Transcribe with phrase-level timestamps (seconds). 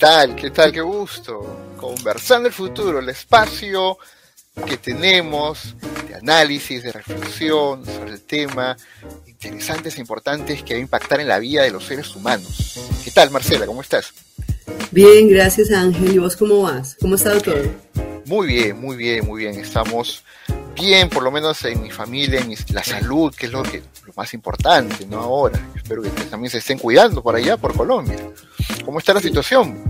[0.00, 0.34] tal?
[0.34, 0.72] ¿Qué tal?
[0.72, 1.74] Qué gusto.
[1.76, 3.98] Conversando el futuro, el espacio
[4.66, 5.76] que tenemos
[6.08, 8.76] de análisis, de reflexión sobre el tema
[9.26, 12.80] interesantes e importantes que va a impactar en la vida de los seres humanos.
[13.04, 13.66] ¿Qué tal, Marcela?
[13.66, 14.14] ¿Cómo estás?
[14.90, 16.14] Bien, gracias Ángel.
[16.14, 16.96] ¿Y vos cómo vas?
[16.98, 17.62] ¿Cómo ha estado todo?
[18.24, 19.60] Muy bien, muy bien, muy bien.
[19.60, 20.24] Estamos
[20.74, 24.12] bien, por lo menos en mi familia, en la salud, que es lo, que, lo
[24.16, 25.18] más importante, ¿no?
[25.18, 25.60] Ahora.
[25.74, 28.18] Espero que también se estén cuidando por allá, por Colombia.
[28.84, 29.82] ¿Cómo está la situación?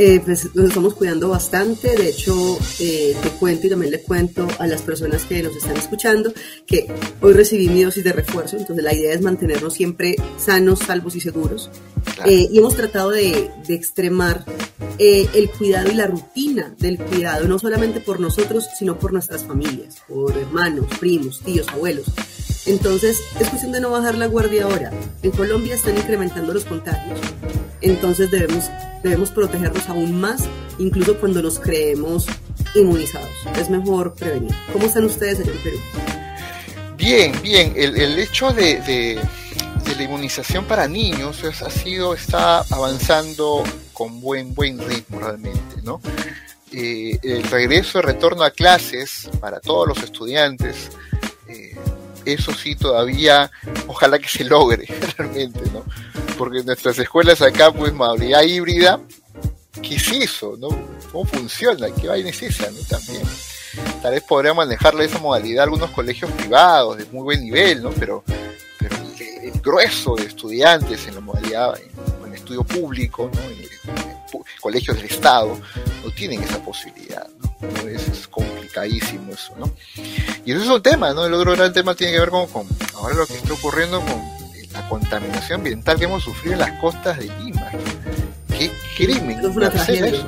[0.00, 1.96] Eh, pues nos estamos cuidando bastante.
[1.96, 5.76] De hecho, eh, te cuento y también le cuento a las personas que nos están
[5.76, 6.32] escuchando
[6.66, 6.86] que
[7.20, 8.56] hoy recibí mi dosis de refuerzo.
[8.56, 11.68] Entonces, la idea es mantenernos siempre sanos, salvos y seguros.
[12.26, 14.44] Eh, y hemos tratado de, de extremar
[14.98, 20.02] el cuidado y la rutina del cuidado, no solamente por nosotros, sino por nuestras familias,
[20.08, 22.06] por hermanos, primos, tíos, abuelos.
[22.66, 24.90] Entonces, es cuestión de no bajar la guardia ahora.
[25.22, 27.18] En Colombia están incrementando los contagios.
[27.80, 28.64] Entonces debemos,
[29.02, 30.44] debemos protegernos aún más,
[30.78, 32.26] incluso cuando nos creemos
[32.74, 33.30] inmunizados.
[33.56, 34.52] Es mejor prevenir.
[34.72, 35.78] ¿Cómo están ustedes en Perú?
[36.96, 37.72] Bien, bien.
[37.76, 39.18] El, hecho de,
[39.96, 43.62] la inmunización para niños ha sido, está avanzando
[43.98, 46.00] con buen, buen ritmo realmente, ¿no?
[46.70, 50.90] Eh, el regreso, el retorno a clases para todos los estudiantes,
[51.48, 51.76] eh,
[52.24, 53.50] eso sí todavía,
[53.88, 54.86] ojalá que se logre
[55.18, 55.82] realmente, ¿no?
[56.38, 59.00] Porque nuestras escuelas acá, pues, modalidad híbrida,
[59.82, 60.68] ¿qué es no?
[61.10, 61.88] ¿Cómo funciona?
[61.90, 62.78] ¿Qué vaina es esa, no?
[62.88, 63.22] También.
[64.00, 67.90] Tal vez podría manejarle esa modalidad algunos colegios privados de muy buen nivel, ¿no?
[67.90, 68.22] Pero,
[68.78, 68.96] pero
[69.42, 71.74] el, grueso de estudiantes en la modalidad,
[72.48, 73.40] estudio público, ¿no?
[73.42, 73.68] En,
[74.60, 75.58] colegios del Estado,
[76.04, 77.26] no tienen esa posibilidad,
[77.60, 77.88] ¿no?
[77.88, 79.70] Es, es complicadísimo eso, ¿no?
[80.44, 81.26] Y eso es un tema, ¿no?
[81.26, 84.22] El otro gran tema tiene que ver con, con ahora lo que está ocurriendo con
[84.72, 87.70] la contaminación ambiental que hemos sufrido en las costas de Lima.
[88.56, 89.38] ¿Qué crimen?
[89.38, 90.06] Eso fue una tragedia.
[90.06, 90.26] Eso?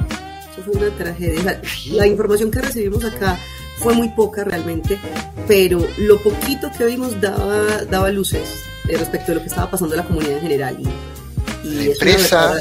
[0.52, 0.62] eso?
[0.64, 1.42] fue una tragedia.
[1.42, 1.60] La,
[1.96, 3.38] la información que recibimos acá
[3.78, 4.98] fue muy poca realmente,
[5.48, 9.94] pero lo poquito que vimos daba, daba luces eh, respecto a lo que estaba pasando
[9.94, 10.76] en la comunidad en general.
[10.80, 10.88] Y,
[11.64, 12.54] y la empresa,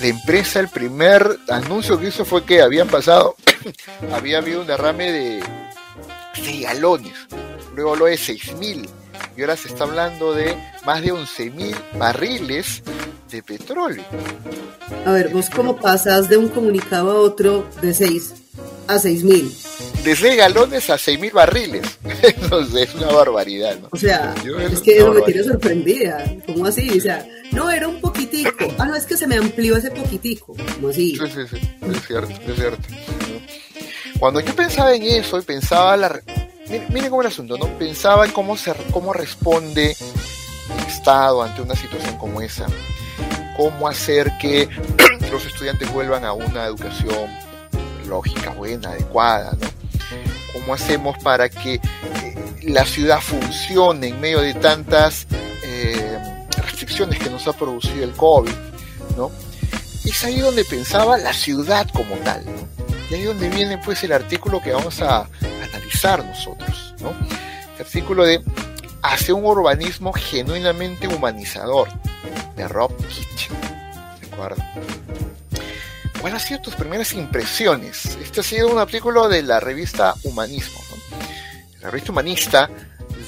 [0.00, 3.36] la empresa, el primer anuncio que hizo fue que habían pasado,
[4.12, 5.42] había habido un derrame de
[6.34, 7.14] 6 galones,
[7.74, 8.88] luego lo de 6.000
[9.36, 12.82] y ahora se está hablando de más de 11.000 barriles
[13.30, 14.04] de petróleo.
[15.04, 18.34] A ver, vos cómo pasas de un comunicado a otro de 6
[18.88, 20.02] a 6.000.
[20.04, 21.98] De 6 galones a 6.000 barriles.
[22.22, 23.88] Entonces es una barbaridad, ¿no?
[23.90, 26.24] O sea, Yo, es que me tiene sorprendida.
[26.46, 26.96] ¿Cómo así?
[26.96, 27.26] O sea,
[27.56, 28.66] no, era un poquitico.
[28.78, 30.54] Ah, no, es que se me amplió ese poquitico.
[30.74, 31.16] ¿Cómo así?
[31.16, 31.76] Sí, sí, sí.
[31.90, 32.88] Es cierto, es cierto.
[34.18, 36.20] Cuando yo pensaba en eso y pensaba la,
[36.90, 37.66] miren cómo el asunto, ¿no?
[37.78, 39.96] Pensaba en cómo, se, cómo responde
[40.78, 42.66] el Estado ante una situación como esa.
[43.56, 44.68] Cómo hacer que
[45.32, 47.30] los estudiantes vuelvan a una educación
[48.06, 49.66] lógica, buena, adecuada, ¿no?
[50.52, 51.80] Cómo hacemos para que eh,
[52.64, 55.26] la ciudad funcione en medio de tantas
[56.96, 58.52] restricciones que nos ha producido el COVID,
[59.16, 59.30] ¿no?
[60.04, 62.52] Es ahí donde pensaba la ciudad como tal, ¿no?
[63.10, 65.28] Y ahí donde viene pues el artículo que vamos a
[65.62, 67.10] analizar nosotros, ¿no?
[67.74, 68.42] El artículo de
[69.02, 71.88] Hacia un urbanismo genuinamente humanizador,
[72.56, 73.54] de Rob Kitchen.
[74.20, 74.62] ¿De acuerdo?
[76.20, 78.16] ¿Cuáles han sido tus primeras impresiones?
[78.20, 81.18] Este ha sido un artículo de la revista Humanismo, ¿no?
[81.82, 82.70] La revista humanista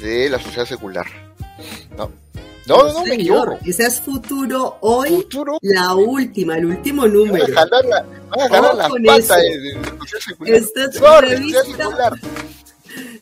[0.01, 1.28] de la sociedad secular.
[2.69, 2.85] ¿No?
[2.85, 3.59] No, no, me equivoco.
[3.65, 7.45] Ese es Futuro Hoy, futuro, la última, el último número.
[7.47, 10.55] Van a jalar la, van a jalar de, de, de, secular.
[10.55, 11.63] Esta es no, revista,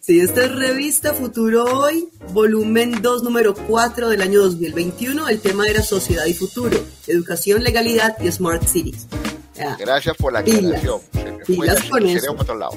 [0.01, 5.29] sí, esta es revista Futuro Hoy, volumen 2, número 4 del año 2021.
[5.29, 9.07] El tema era Sociedad y Futuro, Educación, Legalidad y Smart Cities.
[9.55, 9.77] Ya.
[9.77, 11.01] Gracias por la aclaración.
[11.13, 12.33] Pilas, pilas con eso.
[12.33, 12.73] Otro lado.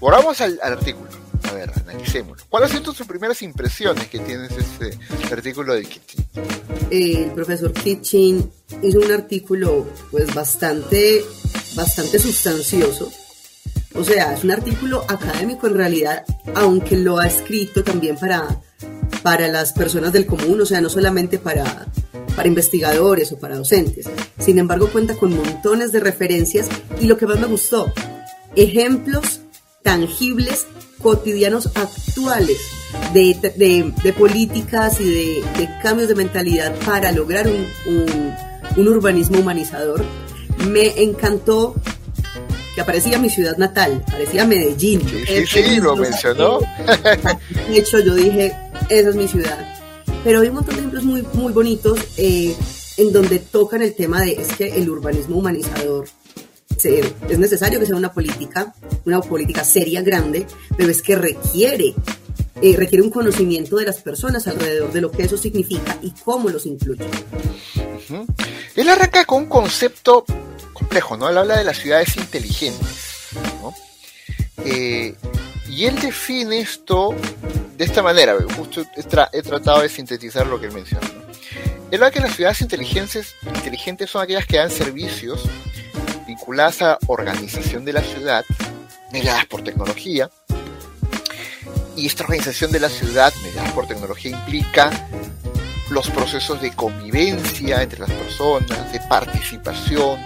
[0.00, 2.44] Volvamos al, al artículo a ver, analicémoslo.
[2.48, 4.98] ¿Cuáles son tus primeras impresiones que tienes este
[5.32, 6.26] artículo de Kitchen?
[6.90, 8.50] El profesor Kitchen
[8.82, 11.24] hizo un artículo pues bastante,
[11.74, 13.10] bastante sustancioso.
[13.94, 16.24] O sea, es un artículo académico en realidad,
[16.54, 18.60] aunque lo ha escrito también para,
[19.22, 21.86] para las personas del común, o sea, no solamente para,
[22.34, 24.08] para investigadores o para docentes.
[24.38, 26.68] Sin embargo, cuenta con montones de referencias
[27.00, 27.92] y lo que más me gustó,
[28.56, 29.40] ejemplos
[29.82, 30.66] tangibles
[31.04, 32.58] cotidianos actuales
[33.12, 38.34] de, de, de políticas y de, de, cambios de mentalidad para lograr un, un,
[38.76, 40.02] un, urbanismo humanizador.
[40.66, 41.74] Me encantó
[42.74, 45.06] que aparecía mi ciudad natal, parecía Medellín.
[45.06, 46.60] Sí, sí, sí lo mencionó.
[47.68, 48.56] De hecho, yo dije,
[48.88, 49.58] esa es mi ciudad.
[50.24, 52.00] Pero hay un montón de ejemplos muy, muy bonitos.
[52.16, 52.56] Eh,
[52.96, 56.06] en donde tocan el tema de es que el urbanismo humanizador
[56.82, 58.74] es necesario que sea una política,
[59.04, 61.94] una política seria, grande, pero es que requiere,
[62.60, 66.48] eh, requiere un conocimiento de las personas alrededor de lo que eso significa y cómo
[66.48, 67.04] los incluye.
[68.76, 70.24] Él arranca con un concepto
[70.72, 71.28] complejo, ¿no?
[71.28, 73.30] Él habla de las ciudades inteligentes,
[73.62, 73.74] ¿no?
[74.64, 75.14] Eh,
[75.68, 77.14] y él define esto
[77.76, 81.06] de esta manera, justo he, tratado de sintetizar lo que él menciona.
[81.08, 81.24] ¿no?
[81.90, 85.42] Él habla que las ciudades inteligentes, inteligentes son aquellas que dan servicios
[86.34, 88.44] vinculadas a organización de la ciudad,
[89.12, 90.30] mediadas por tecnología.
[91.96, 94.90] Y esta organización de la ciudad, mediada por tecnología, implica
[95.90, 100.18] los procesos de convivencia entre las personas, de participación,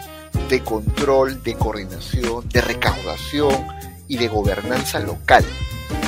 [0.49, 3.67] de control, de coordinación, de recaudación
[4.09, 5.45] y de gobernanza local,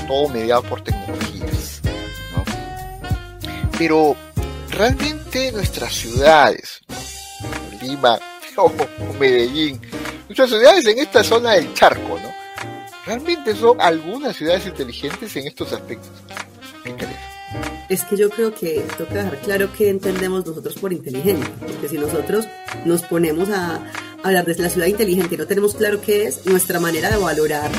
[0.08, 1.82] todo mediado por tecnologías.
[3.76, 4.16] Pero
[4.70, 6.80] realmente nuestras ciudades,
[7.82, 8.18] Lima
[8.56, 8.72] o
[9.20, 9.80] Medellín,
[10.28, 12.30] nuestras ciudades en esta zona del charco, ¿no?
[13.06, 16.10] ¿Realmente son algunas ciudades inteligentes en estos aspectos?
[16.84, 17.16] ¿Qué crees?
[17.88, 21.98] Es que yo creo que toca dejar claro qué entendemos nosotros por inteligente, porque si
[21.98, 22.46] nosotros
[22.84, 23.80] nos ponemos a
[24.22, 27.70] hablar de la ciudad inteligente y no tenemos claro qué es, nuestra manera de valorar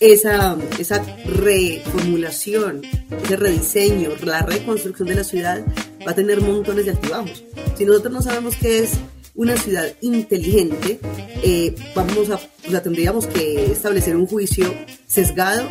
[0.00, 2.82] esa, esa reformulación,
[3.22, 5.64] ese rediseño, la reconstrucción de la ciudad
[6.04, 7.44] va a tener montones de altibajos.
[7.76, 8.98] Si nosotros no sabemos qué es
[9.34, 11.00] una ciudad inteligente,
[11.42, 14.74] eh, vamos a, o sea, tendríamos que establecer un juicio
[15.06, 15.66] sesgado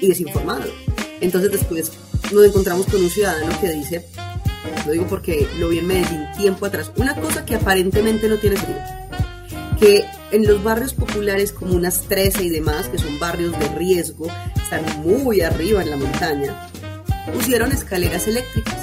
[0.00, 0.70] y desinformado.
[1.20, 1.92] Entonces después
[2.32, 4.06] nos encontramos con un ciudadano que dice,
[4.84, 8.56] lo digo porque lo vi en Medellín tiempo atrás, una cosa que aparentemente no tiene
[8.56, 8.80] sentido,
[9.80, 14.26] que en los barrios populares como unas 13 y demás, que son barrios de riesgo,
[14.56, 16.68] están muy arriba en la montaña,
[17.32, 18.76] pusieron escaleras eléctricas.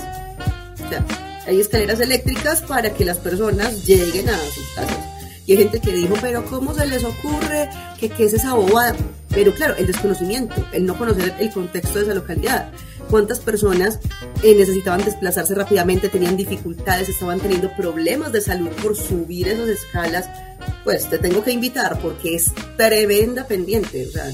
[0.86, 1.06] O sea,
[1.46, 5.14] hay escaleras eléctricas para que las personas lleguen a sus casas.
[5.46, 7.70] Y hay gente que dijo, pero ¿cómo se les ocurre
[8.00, 8.96] que qué es esa bobada?
[9.30, 12.72] Pero claro, el desconocimiento, el no conocer el contexto de esa localidad.
[13.10, 14.00] ¿Cuántas personas
[14.42, 20.30] eh, necesitaban desplazarse rápidamente, tenían dificultades, estaban teniendo problemas de salud por subir esas escalas?
[20.86, 24.32] Pues te tengo que invitar porque es tremenda pendiente, o sea,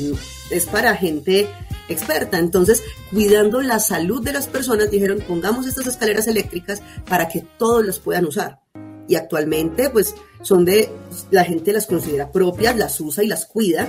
[0.51, 1.49] es para gente
[1.93, 2.37] experta.
[2.37, 7.85] Entonces, cuidando la salud de las personas, dijeron, pongamos estas escaleras eléctricas para que todos
[7.85, 8.59] las puedan usar.
[9.07, 10.13] Y actualmente, pues,
[10.43, 10.89] son de,
[11.31, 13.87] la gente las considera propias, las usa y las cuida,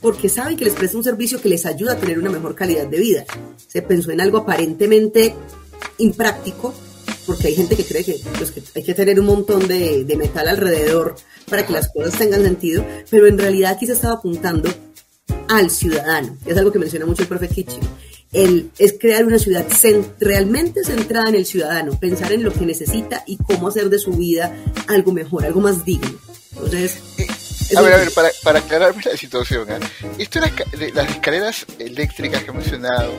[0.00, 2.86] porque saben que les presta un servicio que les ayuda a tener una mejor calidad
[2.86, 3.24] de vida.
[3.68, 5.36] Se pensó en algo aparentemente
[5.98, 6.74] impráctico,
[7.26, 10.48] porque hay gente que cree que, pues, hay que tener un montón de, de metal
[10.48, 11.14] alrededor
[11.48, 14.68] para que las cosas tengan sentido, pero en realidad aquí se estaba apuntando
[15.48, 16.36] al ciudadano.
[16.46, 17.80] Es algo que menciona mucho el profe Kitchen.
[18.32, 19.64] El, es crear una ciudad
[20.20, 24.12] realmente centrada en el ciudadano, pensar en lo que necesita y cómo hacer de su
[24.12, 24.54] vida
[24.88, 26.18] algo mejor, algo más digno.
[26.52, 27.26] Entonces, eh,
[27.76, 29.78] a ver, a ver, para, para aclararme la situación, ¿eh?
[30.18, 30.52] esto las,
[30.94, 33.12] las escaleras eléctricas que he mencionado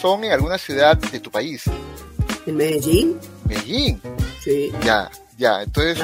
[0.00, 1.64] son en alguna ciudad de tu país.
[2.46, 3.18] ¿En Medellín?
[3.48, 4.00] Medellín.
[4.42, 4.72] Sí.
[4.84, 5.98] Ya, ya, entonces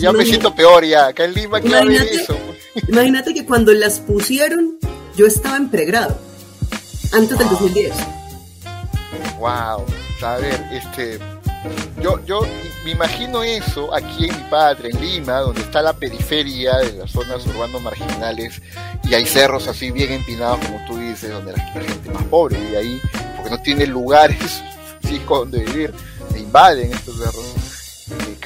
[0.00, 1.08] ya, me siento peor ya.
[1.08, 1.68] Acá en Lima, ¿qué
[2.12, 2.36] eso?
[2.88, 4.78] Imagínate que cuando las pusieron,
[5.16, 6.18] yo estaba en pregrado,
[7.12, 7.92] antes del 2010.
[9.38, 9.84] Wow,
[10.22, 11.18] a ver, este,
[12.02, 12.40] yo, yo
[12.84, 17.10] me imagino eso aquí en mi patria, en Lima, donde está la periferia de las
[17.10, 18.62] zonas urbanas marginales
[19.04, 22.78] y hay cerros así bien empinados, como tú dices, donde la, gente más pobre vive
[22.78, 23.00] ahí,
[23.36, 24.62] porque no tiene lugares
[25.02, 25.92] fijos donde vivir,
[26.34, 27.67] e invaden estos cerros.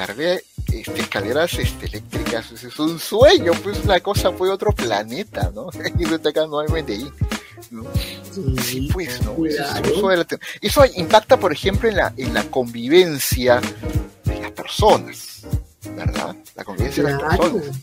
[0.06, 0.42] Cargué
[0.72, 5.70] este, escaleras este, eléctricas, es un sueño, pues una cosa fue otro planeta, ¿no?
[5.98, 7.08] Y no acá nuevamente ahí.
[7.70, 7.84] ¿no?
[8.60, 9.36] Sí, pues, ¿no?
[10.60, 13.60] Eso, impacta, por ejemplo, en la, en la convivencia
[14.24, 15.42] de las personas,
[15.94, 16.34] ¿verdad?
[16.54, 17.76] La convivencia de las personas.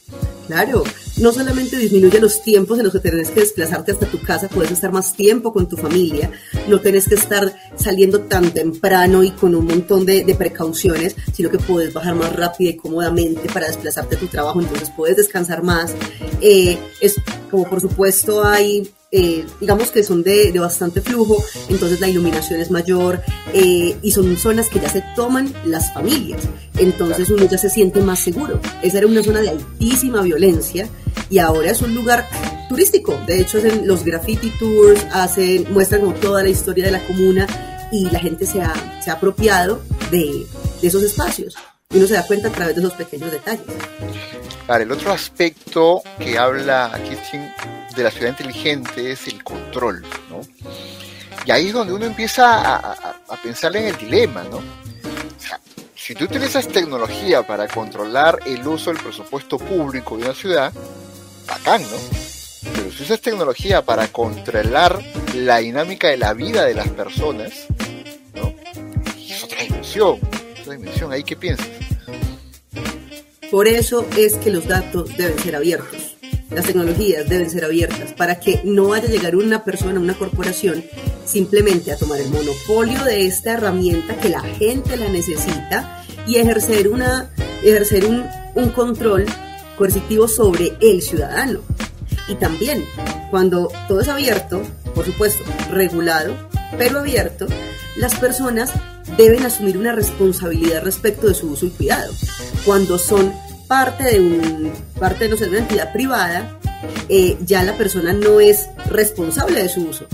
[0.48, 0.84] Claro,
[1.18, 4.72] no solamente disminuye los tiempos en los que tenés que desplazarte hasta tu casa, puedes
[4.72, 6.32] estar más tiempo con tu familia,
[6.68, 11.60] no tenés que estar saliendo tan temprano y con un montón de, precauciones, sino que
[11.60, 15.94] puedes bajar más rápido y cómodamente para desplazarte a tu trabajo, entonces puedes descansar más.
[16.42, 17.16] Eh, es
[17.52, 22.70] como por supuesto hay eh, digamos que son de, bastante flujo, entonces la iluminación es
[22.70, 23.22] mayor
[23.54, 26.44] eh, y son zonas que ya se toman las familias,
[26.78, 28.60] entonces uno ya se siente más seguro.
[28.82, 30.88] Esa era una zona de altísima violencia
[31.30, 32.28] y ahora es un lugar
[32.70, 37.06] turístico, de hecho hacen los graffiti tours, hacen, muestran como toda la historia de la
[37.08, 37.48] comuna
[37.92, 40.46] y la gente se ha, se ha apropiado de,
[40.82, 41.56] de esos espacios
[41.92, 43.66] y uno se da cuenta a través de esos pequeños detalles.
[44.68, 47.16] Claro, el otro aspecto que habla aquí
[48.00, 50.42] de la ciudad inteligente es el control, ¿no?
[51.46, 54.58] Y ahí es donde uno empieza a, a, pensar en el dilema, ¿no?
[54.58, 55.60] O sea,
[55.96, 60.74] si tú utilizas tecnología para controlar el uso del presupuesto público de una ciudad,
[61.48, 61.98] bacán, ¿no?
[62.74, 65.02] Pero si usas tecnología para controlar
[65.36, 67.52] la dinámica de la vida de las personas,
[68.34, 68.54] ¿no?
[69.18, 70.20] Es otra dimensión,
[70.62, 71.68] otra dimensión, ¿ahí qué piensas?
[73.52, 76.16] Por eso es que los datos deben ser abiertos.
[76.52, 77.89] Las tecnologías deben ser abiertas
[78.20, 80.84] para que no vaya a llegar una persona, una corporación,
[81.24, 86.90] simplemente a tomar el monopolio de esta herramienta que la gente la necesita y ejercer,
[86.90, 87.32] una,
[87.64, 88.28] ejercer un,
[88.72, 89.26] control
[89.78, 91.62] coercitivo sobre el ciudadano.
[92.28, 92.84] Y también,
[93.32, 94.62] cuando todo es abierto,
[94.94, 96.36] por supuesto, regulado,
[96.78, 97.48] pero abierto,
[97.96, 98.74] las personas
[99.16, 102.14] deben asumir una responsabilidad respecto de su uso y cuidado.
[102.66, 103.32] Cuando son
[103.70, 106.59] parte de, un, parte de una entidad privada,
[107.10, 110.06] eh, ya la persona no es responsable de su uso,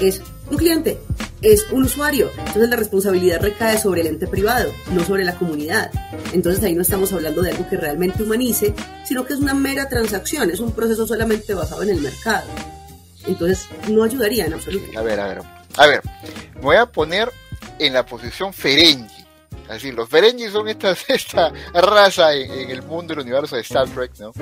[0.00, 0.98] es un cliente,
[1.42, 2.30] es un usuario.
[2.38, 5.90] Entonces la responsabilidad recae sobre el ente privado, no sobre la comunidad.
[6.32, 8.74] Entonces ahí no estamos hablando de algo que realmente humanice,
[9.04, 12.48] sino que es una mera transacción, es un proceso solamente basado en el mercado.
[13.26, 14.98] Entonces no ayudaría en absoluto.
[14.98, 15.42] A ver, a ver,
[15.76, 16.02] a ver,
[16.54, 17.30] me voy a poner
[17.78, 19.27] en la posición Ferengi.
[19.68, 24.12] Así, los Ferengi son esta, esta raza en, el mundo del universo de Star Trek,
[24.18, 24.32] ¿no?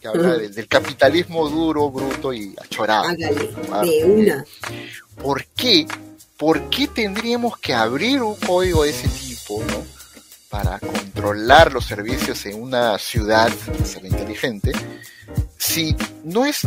[0.00, 3.04] Que habla del, del capitalismo duro, bruto y achorado.
[3.04, 3.50] Hágale,
[3.90, 4.44] de una.
[5.20, 5.86] ¿Por qué?
[6.36, 9.84] ¿Por qué tendríamos que abrir un código de ese tipo, ¿no?
[10.48, 13.50] Para controlar los servicios en una ciudad,
[13.84, 14.72] ser inteligente,
[15.58, 16.66] si no es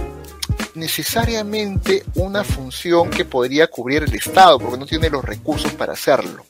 [0.76, 6.46] necesariamente una función que podría cubrir el Estado, porque no tiene los recursos para hacerlo.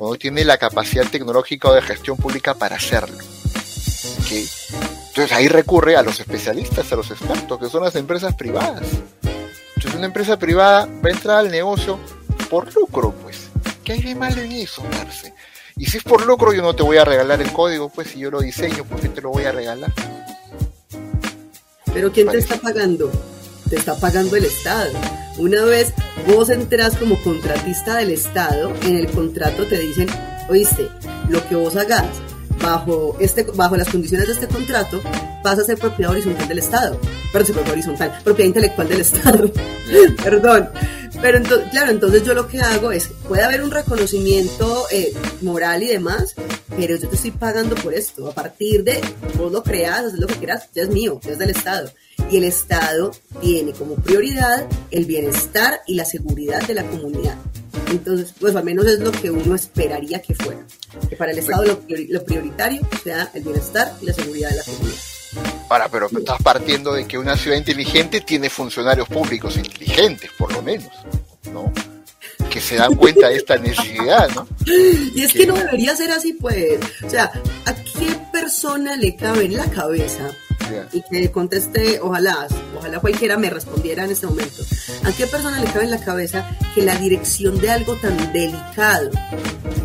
[0.00, 0.12] ¿De acuerdo?
[0.12, 3.18] O no tiene la capacidad tecnológica o de gestión pública para hacerlo.
[4.20, 4.48] ¿Okay?
[5.08, 8.82] Entonces ahí recurre a los especialistas, a los expertos, que son las empresas privadas.
[9.76, 11.98] Entonces una empresa privada va a entrar al negocio
[12.48, 13.48] por lucro, pues.
[13.84, 15.34] ¿Qué hay de malo en eso, Marce?
[15.76, 18.20] Y si es por lucro, yo no te voy a regalar el código, pues si
[18.20, 19.92] yo lo diseño, ¿por qué te lo voy a regalar?
[21.92, 23.10] Pero ¿quién te está pagando?
[23.68, 24.92] Te está pagando el Estado.
[25.40, 25.94] Una vez
[26.26, 30.06] vos entras como contratista del Estado, en el contrato te dicen,
[30.50, 30.88] oíste,
[31.30, 32.04] lo que vos hagas
[32.62, 35.00] bajo, este, bajo las condiciones de este contrato
[35.42, 37.00] pasa a ser propiedad horizontal del Estado.
[37.32, 39.50] Perdón, propiedad horizontal, propiedad intelectual del Estado.
[40.22, 40.68] Perdón.
[41.20, 45.12] Pero entonces, claro, entonces yo lo que hago es, puede haber un reconocimiento eh,
[45.42, 46.34] moral y demás,
[46.76, 48.28] pero yo te estoy pagando por esto.
[48.28, 49.00] A partir de,
[49.36, 51.90] vos lo creas, haces lo que quieras, ya es mío, ya es del Estado.
[52.30, 57.36] Y el Estado tiene como prioridad el bienestar y la seguridad de la comunidad.
[57.90, 60.64] Entonces, pues al menos es lo que uno esperaría que fuera.
[61.08, 64.64] Que para el Estado lo, lo prioritario sea el bienestar y la seguridad de la
[64.64, 65.09] comunidad.
[65.68, 70.62] Ahora, pero estás partiendo de que una ciudad inteligente tiene funcionarios públicos inteligentes, por lo
[70.62, 70.90] menos,
[71.52, 71.72] ¿no?
[72.50, 74.46] Que se dan cuenta de esta necesidad, ¿no?
[75.14, 76.78] Y es que, no debería ser así, pues.
[77.04, 77.30] O sea,
[77.64, 80.30] ¿a qué persona le cabe en la cabeza?
[80.92, 84.62] Y que conteste, ojalá, ojalá cualquiera me respondiera en este momento.
[85.04, 89.10] ¿A qué persona le cabe en la cabeza que la dirección de algo tan delicado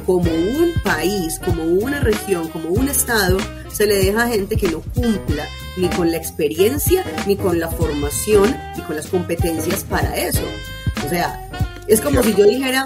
[0.06, 3.38] como un país, como una región, como un estado,
[3.72, 7.70] se le deja a gente que no cumpla ni con la experiencia, ni con la
[7.70, 10.44] formación, ni con las competencias para eso.
[11.06, 11.45] O sea,
[11.88, 12.86] es como si yo dijera,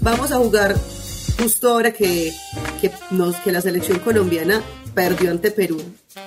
[0.00, 0.76] vamos a jugar
[1.40, 2.32] justo ahora que,
[2.80, 4.62] que, nos, que la selección colombiana
[4.94, 5.80] perdió ante Perú.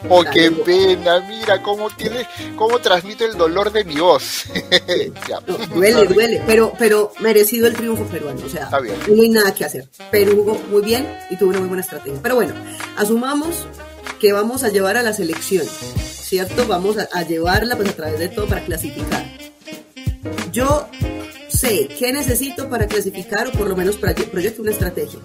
[0.07, 2.25] Oh, qué pena, mira cómo tiene,
[2.55, 4.45] cómo transmite el dolor de mi voz.
[5.73, 9.89] duele, duele, pero, pero merecido el triunfo peruano, o sea, no hay nada que hacer.
[10.09, 12.19] Perú jugó muy bien y tuvo una muy buena estrategia.
[12.23, 12.53] Pero bueno,
[12.95, 13.67] asumamos
[14.21, 16.65] que vamos a llevar a la selección, ¿cierto?
[16.67, 19.25] Vamos a, llevarla pues a través de todo para clasificar.
[20.51, 20.87] Yo
[21.71, 25.19] qué necesito para clasificar o por lo menos para proyecto una estrategia.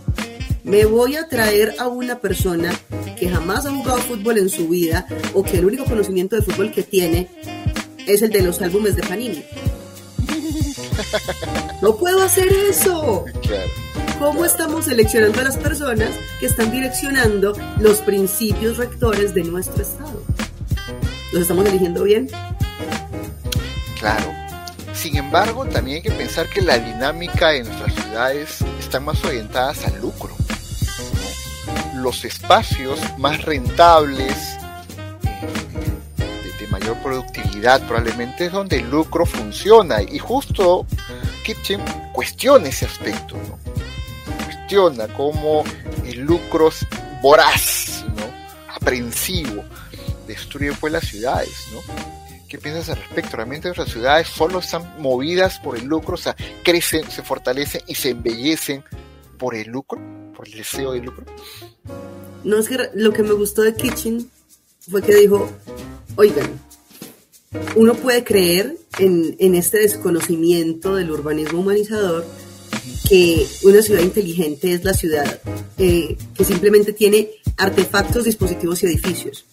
[0.63, 2.73] Me voy a traer a una persona
[3.19, 6.73] que jamás ha jugado fútbol en su vida o que el único conocimiento de fútbol
[6.73, 7.29] que tiene
[8.07, 9.45] es el de los álbumes de Panini.
[11.83, 13.27] No puedo hacer eso.
[14.19, 16.09] ¿Cómo estamos seleccionando a las personas
[16.41, 20.23] que están direccionando los principios rectores de nuestro Estado?
[21.33, 22.31] ¿Los estamos eligiendo bien?
[24.01, 24.36] Claro.
[25.07, 29.87] Sin embargo, también hay que pensar que la dinámica de nuestras ciudades están más orientadas
[29.87, 30.35] al lucro.
[31.95, 34.35] Los espacios más rentables,
[36.19, 40.03] eh, de, mayor productividad, probablemente es donde el lucro funciona.
[40.03, 40.85] Y justo
[41.45, 41.81] Kitchen
[42.13, 43.37] cuestiona ese aspecto.
[44.45, 45.63] Cuestiona cómo
[46.05, 46.71] el lucro
[47.23, 48.25] voraz, ¿no?
[48.75, 49.63] aprensivo,
[50.27, 52.26] destruye pues las ciudades, ¿no?
[52.57, 53.37] ¿Qué piensas al respecto?
[53.37, 56.15] ¿Realmente nuestras ciudades solo están movidas por el lucro?
[56.15, 58.83] O sea, crecen, se fortalecen y se embellecen
[59.37, 60.01] por el lucro,
[60.35, 61.27] por el deseo de lucro.
[62.45, 64.31] No, es que lo que me gustó de Kitchen
[64.91, 65.51] fue que dijo,
[66.17, 66.59] oigan,
[67.75, 72.25] uno puede creer en, en este desconocimiento del urbanismo humanizador
[73.07, 75.43] que una ciudad inteligente es la ciudad
[75.77, 79.45] eh, que simplemente tiene artefactos, dispositivos y edificios.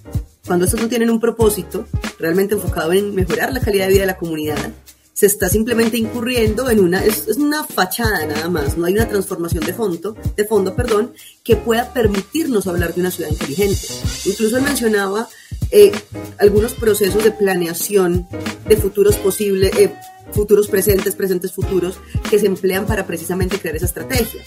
[0.45, 1.85] Cuando estos no tienen un propósito
[2.19, 4.73] realmente enfocado en mejorar la calidad de vida de la comunidad,
[5.13, 9.63] se está simplemente incurriendo en una, es, una fachada nada más, no hay una transformación
[9.63, 13.87] de fondo, de fondo, perdón, que pueda permitirnos hablar de una ciudad inteligente.
[14.25, 15.29] Incluso él mencionaba
[15.71, 15.93] eh,
[16.39, 18.27] algunos procesos de planeación
[18.67, 19.93] de futuros posibles, eh,
[20.33, 24.41] futuros presentes, presentes futuros, que se emplean para precisamente crear esa estrategia.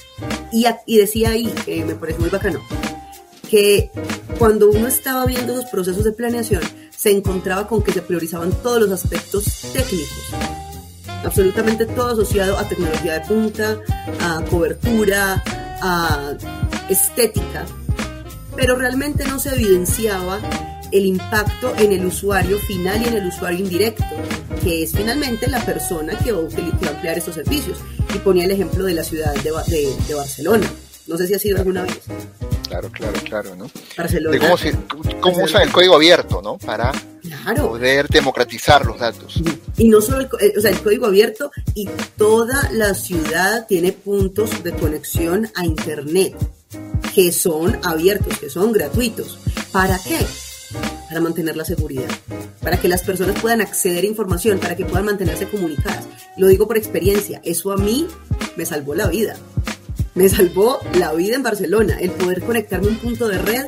[0.52, 2.60] Y, y decía ahí, que me parece muy bacano,
[3.50, 3.90] que
[4.38, 6.62] cuando uno estaba viendo los procesos de planeación,
[6.96, 10.08] se encontraba con que se priorizaban todos los aspectos técnicos,
[11.24, 13.80] absolutamente todo asociado a tecnología de punta,
[14.20, 15.42] a cobertura,
[15.82, 16.34] a
[16.88, 17.64] estética,
[18.56, 20.40] pero realmente no se evidenciaba
[20.92, 24.04] el impacto en el usuario final y en el usuario indirecto,
[24.62, 27.78] que es finalmente la persona que va a, emplear estos servicios.
[28.14, 30.66] Y ponía el ejemplo de la ciudad de Barcelona
[31.06, 32.00] no sé si ha sido alguna vez.
[32.76, 34.30] Claro, claro, claro, ¿no?
[34.30, 34.74] De cómo, se,
[35.20, 36.58] cómo usan el código abierto, ¿no?
[36.58, 36.92] Para
[37.56, 39.40] poder democratizar los datos.
[39.78, 43.92] Y no solo el, eh, o sea, el código abierto y toda la ciudad tiene
[43.92, 46.36] puntos de conexión a Internet
[47.14, 49.38] que son abiertos, que son gratuitos.
[49.72, 50.18] ¿Para qué?
[51.08, 52.10] Para mantener la seguridad,
[52.60, 56.04] para que las personas puedan acceder a información, para que puedan mantenerse comunicadas.
[56.36, 58.06] Lo digo por experiencia, eso a mí
[58.56, 59.36] me salvó la vida
[60.16, 63.66] me salvó la vida en Barcelona, el poder conectarme a un punto de red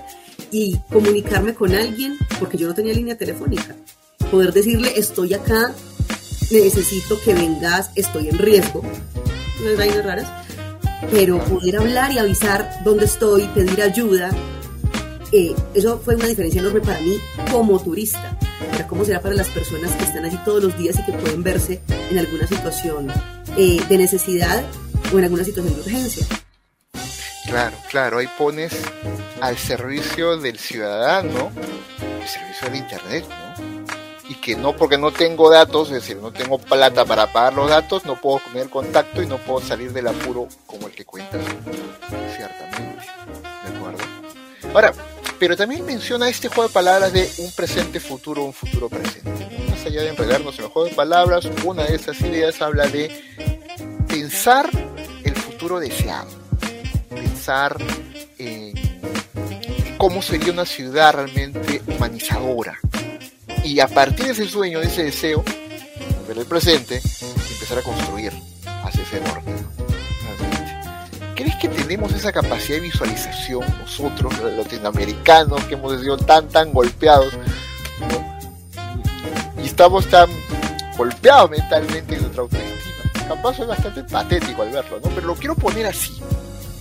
[0.50, 3.76] y comunicarme con alguien, porque yo no tenía línea telefónica.
[4.30, 5.74] Poder decirle, estoy acá,
[6.50, 8.82] necesito que vengas, estoy en riesgo,
[9.60, 10.26] unas vainas raras,
[11.10, 14.30] pero poder hablar y avisar dónde estoy, pedir ayuda,
[15.32, 17.18] eh, eso fue una diferencia enorme para mí
[17.52, 18.38] como turista.
[18.70, 21.42] Para cómo será para las personas que están allí todos los días y que pueden
[21.42, 21.80] verse
[22.10, 23.08] en alguna situación
[23.56, 24.64] eh, de necesidad
[25.12, 26.26] o en alguna situación de urgencia.
[27.46, 28.72] Claro, claro, ahí pones
[29.40, 31.50] al servicio del ciudadano
[32.20, 34.28] el servicio del Internet, ¿no?
[34.28, 37.70] Y que no porque no tengo datos, es decir, no tengo plata para pagar los
[37.70, 41.40] datos, no puedo tener contacto y no puedo salir del apuro como el que cuentas,
[42.36, 43.06] ciertamente.
[43.64, 44.04] ¿De acuerdo?
[44.74, 44.92] Ahora,
[45.38, 49.30] pero también menciona este juego de palabras de un presente futuro, un futuro presente.
[49.70, 53.24] Más allá de enredarnos en el juego de palabras, una de esas ideas habla de
[54.08, 54.68] pensar
[55.76, 56.28] deseado,
[57.10, 57.76] pensar
[58.38, 58.72] en
[59.98, 62.78] cómo sería una ciudad realmente humanizadora.
[63.62, 65.44] Y a partir de ese sueño, de ese deseo,
[66.26, 67.02] ver el presente,
[67.52, 68.32] empezar a construir
[68.64, 69.52] hacia ese norte.
[71.34, 76.72] ¿Crees que tenemos esa capacidad de visualización nosotros, los latinoamericanos, que hemos sido tan, tan
[76.72, 77.32] golpeados?
[79.62, 80.30] Y estamos tan
[80.96, 82.77] golpeados mentalmente en nuestra autoestima
[83.28, 85.10] capaz es bastante patético al verlo, ¿no?
[85.10, 86.18] Pero lo quiero poner así,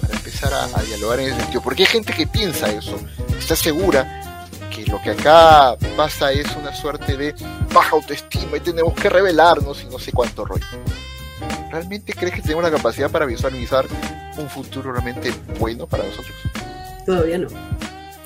[0.01, 1.61] para empezar a, dialogar en ese sentido.
[1.61, 2.97] Porque hay gente que piensa eso,
[3.37, 7.35] está segura que lo que acá pasa es una suerte de
[7.73, 10.65] baja autoestima y tenemos que revelarnos y no sé cuánto rollo.
[11.71, 13.85] ¿Realmente crees que tenemos la capacidad para visualizar
[14.37, 16.35] un futuro realmente bueno para nosotros?
[17.05, 17.47] Todavía no.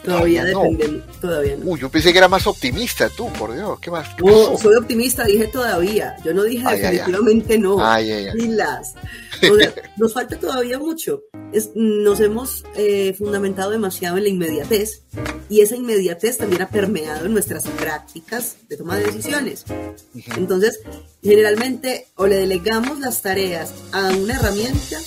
[0.04, 1.66] Todavía dependemos, todavía no.
[1.66, 4.08] Uy, yo pensé que era más optimista tú, por Dios, ¿qué más?
[4.20, 6.16] no, soy optimista, dije todavía.
[6.24, 7.78] Yo no dije definitivamente no.
[8.02, 8.96] Y las.
[9.98, 11.22] nos falta todavía mucho.
[11.52, 15.04] Es, nos hemos eh, fundamentado demasiado en la inmediatez
[15.50, 19.66] y esa inmediatez también ha permeado en nuestras prácticas de toma de decisiones.
[20.38, 20.80] Entonces,
[21.22, 24.98] generalmente o le delegamos las tareas a una herramienta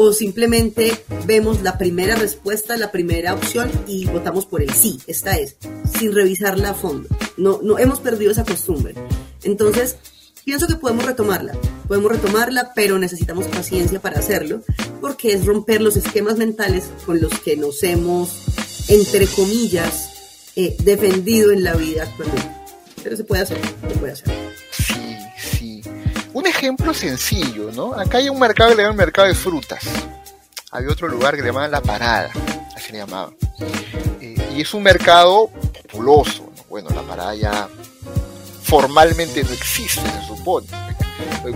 [0.00, 5.36] o simplemente vemos la primera respuesta, la primera opción y votamos por el sí, esta
[5.36, 5.56] es,
[5.98, 7.08] sin revisarla a fondo.
[7.36, 8.94] No, no hemos perdido esa costumbre.
[9.42, 9.96] Entonces,
[10.44, 11.52] pienso que podemos retomarla,
[11.88, 14.62] podemos retomarla, pero necesitamos paciencia para hacerlo,
[15.00, 18.44] porque es romper los esquemas mentales con los que nos hemos,
[18.86, 22.08] entre comillas, eh, defendido en la vida.
[23.02, 23.58] Pero se puede hacer,
[23.88, 24.67] se puede hacer.
[26.48, 27.92] Ejemplo sencillo, ¿no?
[27.92, 29.84] Acá hay un mercado que le llaman mercado de frutas.
[30.70, 32.30] Había otro lugar que le llamaban La Parada,
[32.74, 33.36] así le llamaban.
[34.22, 35.50] Eh, y es un mercado
[35.82, 36.64] populoso, ¿no?
[36.70, 37.68] Bueno, La Parada ya
[38.62, 40.66] formalmente no existe, se supone.
[41.44, 41.50] ¿De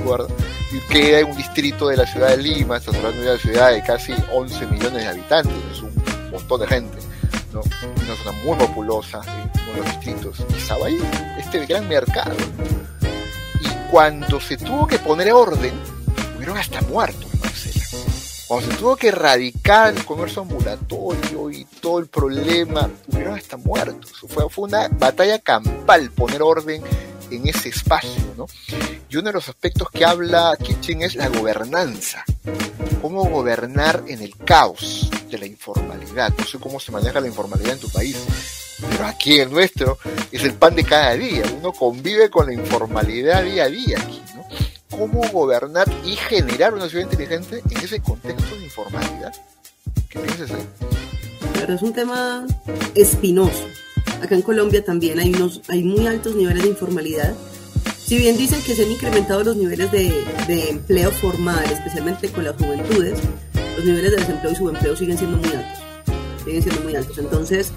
[0.73, 3.73] Y queda en un distrito de la ciudad de Lima, estamos hablando de una ciudad
[3.73, 6.99] de casi 11 millones de habitantes, es un montón de gente.
[7.53, 7.61] ¿no?
[7.61, 10.45] Una zona muy populosa, uno de los distritos.
[10.51, 10.99] Y estaba ahí
[11.39, 12.35] este gran mercado
[13.93, 15.75] cuando se tuvo que poner orden,
[16.35, 17.85] hubieron hasta muertos en Marcela.
[18.49, 24.11] cuando se tuvo que erradicar el comercio ambulatorio y todo el problema, hubieron hasta muertos.
[24.29, 26.83] Fue, una batalla campal poner orden
[27.31, 28.47] en ese espacio, ¿no?
[29.11, 32.25] Y uno de los aspectos que habla Kitchen es la gobernanza.
[33.03, 36.33] Cómo gobernar en el caos de la informalidad.
[36.39, 38.17] No sé cómo se maneja la informalidad en tu país,
[38.91, 39.99] pero aquí el nuestro
[40.31, 41.43] es el pan de cada día.
[41.59, 44.47] Uno convive con la informalidad día a día aquí, ¿no?
[44.91, 49.33] Cómo gobernar y generar una ciudad inteligente en ese contexto de informalidad.
[50.09, 50.67] ¿Qué piensas ahí?
[51.55, 52.47] Pero es un tema
[52.95, 53.67] espinoso
[54.23, 57.35] Acá en Colombia también hay, unos, hay muy altos niveles de informalidad.
[58.05, 62.57] Si bien dicen que se han incrementado los niveles de, empleo formal, especialmente con las
[62.57, 63.19] juventudes,
[63.77, 65.83] los niveles de desempleo y subempleo siguen siendo muy altos.
[66.45, 67.19] Siguen siendo muy altos.
[67.19, 67.73] Entonces,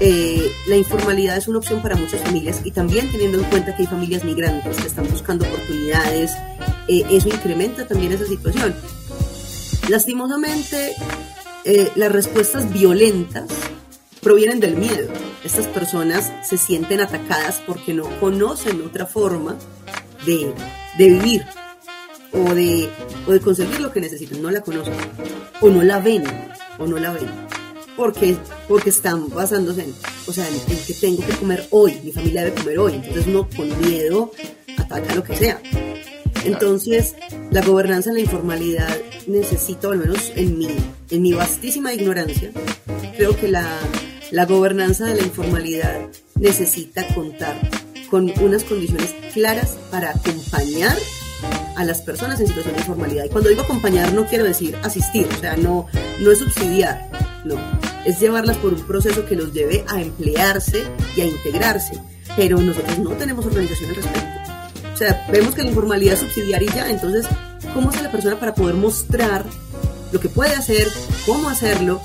[0.00, 3.82] eh, la informalidad es una opción para muchas familias y también teniendo en cuenta que
[3.82, 6.32] hay familias migrantes que están buscando oportunidades,
[6.86, 8.74] eh, eso incrementa también esa situación.
[9.88, 10.94] Lastimosamente,
[11.64, 13.48] eh, las respuestas violentas
[14.22, 15.08] provienen del miedo.
[15.44, 19.56] Estas personas se sienten atacadas porque no conocen otra forma
[20.24, 20.52] de,
[20.98, 21.44] vivir
[22.32, 22.88] o de,
[23.26, 24.42] de conseguir lo que necesitan.
[24.42, 24.94] No la conocen
[25.60, 26.24] o no la ven
[26.78, 27.57] o no la ven.
[27.98, 29.94] Porque, porque están basándose en,
[30.26, 30.54] o sea, en,
[30.86, 32.94] que tengo que comer hoy, mi familia debe comer hoy.
[32.94, 34.32] Entonces no con miedo
[34.78, 35.60] ataca lo que sea.
[36.44, 37.14] Entonces,
[37.50, 40.68] la gobernanza en la informalidad necesita, al menos en mi,
[41.10, 42.52] en mi vastísima ignorancia,
[43.16, 43.66] creo que la,
[44.30, 47.56] la gobernanza de la informalidad necesita contar
[48.10, 50.96] con unas condiciones claras para acompañar
[51.76, 53.24] a las personas en situación de informalidad.
[53.24, 55.86] Y cuando digo acompañar no quiero decir asistir, o sea, no,
[56.20, 57.08] no es subsidiar,
[57.44, 57.56] no,
[58.04, 60.84] es llevarlas por un proceso que los lleve a emplearse
[61.16, 62.00] y a integrarse.
[62.36, 64.28] Pero nosotros no tenemos organización al respecto.
[64.92, 67.26] O sea, vemos que la informalidad es subsidiar y ya, entonces,
[67.72, 69.44] ¿cómo hace la persona para poder mostrar
[70.12, 70.88] lo que puede hacer,
[71.26, 72.00] cómo hacerlo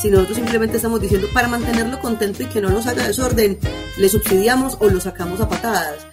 [0.00, 3.58] si nosotros simplemente estamos diciendo para mantenerlo contento y que no nos haga desorden,
[3.96, 6.06] le subsidiamos o lo sacamos a patadas.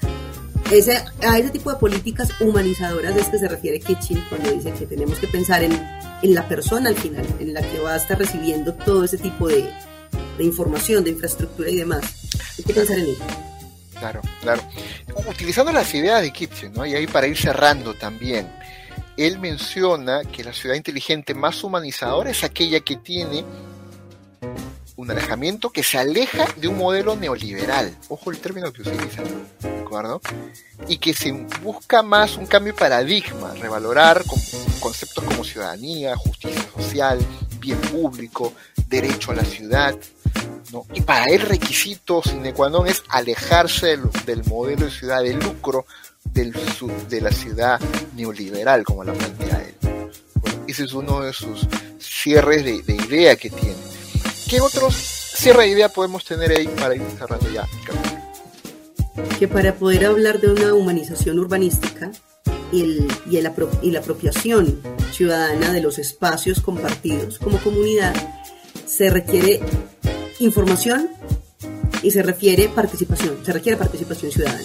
[0.73, 4.87] Ese, a ese tipo de políticas humanizadoras es que se refiere Kitchen cuando dice que
[4.87, 8.17] tenemos que pensar en, en la persona al final, en la que va a estar
[8.17, 9.69] recibiendo todo ese tipo de,
[10.35, 12.03] de información, de infraestructura y demás.
[12.57, 13.23] Hay que pensar en ello.
[13.99, 14.63] Claro, claro.
[15.29, 16.87] Utilizando las ideas de Kitchen, ¿no?
[16.87, 18.51] Y ahí para ir cerrando también,
[19.15, 23.45] él menciona que la ciudad inteligente más humanizadora es aquella que tiene
[24.95, 29.82] un alejamiento que se aleja de un modelo neoliberal, ojo el término que utiliza, ¿de
[30.87, 34.23] Y que se busca más un cambio de paradigma, revalorar
[34.79, 37.19] conceptos como ciudadanía, justicia social,
[37.59, 38.53] bien público,
[38.87, 39.95] derecho a la ciudad,
[40.71, 40.85] ¿no?
[40.93, 45.85] Y para él requisito sine qua non es alejarse del, modelo de ciudad de lucro
[46.25, 46.51] del,
[47.09, 47.79] de la ciudad
[48.15, 49.75] neoliberal, como la plantea él.
[50.67, 51.67] ese es uno de sus
[51.99, 53.75] cierres de, de idea que tiene
[54.49, 57.67] ¿Qué otros cierre de idea podemos tener ahí para ir cerrando ya?
[59.39, 62.11] Que para poder hablar de una humanización urbanística
[62.71, 63.41] y, y,
[63.91, 68.13] la apropiación ciudadana de los espacios compartidos como comunidad,
[68.85, 69.61] se requiere
[70.39, 71.09] información
[72.01, 74.63] y se refiere participación, se requiere participación ciudadana.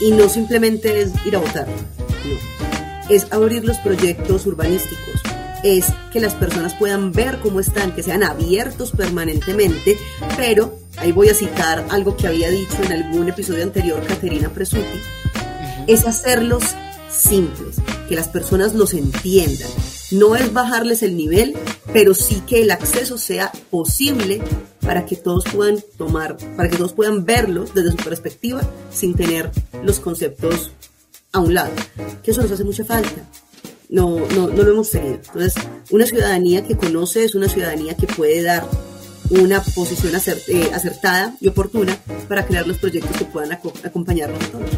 [0.00, 3.14] Y no simplemente es ir a votar, no.
[3.14, 5.20] Es abrir los proyectos urbanísticos,
[5.62, 9.98] es que las personas puedan ver cómo están, que sean abiertos permanentemente,
[10.36, 15.00] pero ahí voy a citar algo que había dicho en algún episodio anterior Caterina Presuti,
[15.86, 16.62] es hacerlos
[17.10, 17.76] simples,
[18.08, 19.68] que las personas los entiendan.
[20.10, 21.56] No es bajarles el nivel,
[21.92, 24.42] pero sí que el acceso sea posible
[24.80, 29.50] para que todos puedan tomar, para que todos puedan verlos desde su perspectiva sin tener
[29.84, 30.72] los conceptos
[31.32, 31.72] a un lado.
[32.22, 33.24] Que eso nos hace mucha falta
[33.90, 35.16] no, no, no lo hemos tenido.
[35.16, 35.54] Entonces,
[35.90, 38.64] una ciudadanía que conoce es una ciudadanía que puede dar
[39.30, 41.96] una posición eh, acertada y oportuna
[42.28, 44.70] para crear los proyectos que puedan acompañarnos a todos.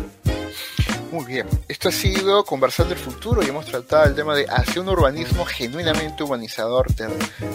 [1.10, 4.80] Muy bien, esto ha sido Conversando el Futuro y hemos tratado el tema de hacia
[4.80, 7.08] un urbanismo genuinamente humanizador de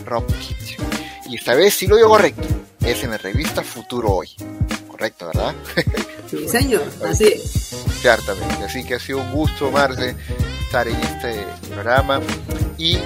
[0.06, 0.86] Rob Kitchen.
[1.28, 2.44] Y esta vez sí lo digo correcto,
[2.82, 4.30] es en la revista Futuro Hoy.
[4.88, 5.56] Correcto, ¿verdad?
[6.30, 7.76] Sí, señor, así es.
[8.02, 10.16] Ciertamente, así que ha sido un gusto, Marce,
[10.66, 12.20] estar en este programa
[12.78, 12.98] y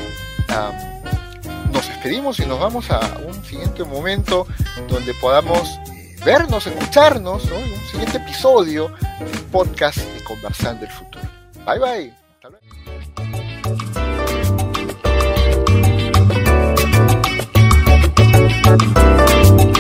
[1.72, 4.48] nos despedimos y nos vamos a un siguiente momento
[4.88, 7.56] donde podamos eh, vernos, escucharnos, ¿no?
[7.56, 11.24] en un siguiente episodio del podcast de Conversando el Futuro.
[11.66, 12.14] Bye bye.
[12.36, 12.50] Hasta
[19.56, 19.71] luego.